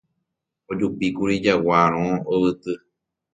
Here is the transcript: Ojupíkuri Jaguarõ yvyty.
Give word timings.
Ojupíkuri 0.71 1.35
Jaguarõ 1.45 2.03
yvyty. 2.33 2.73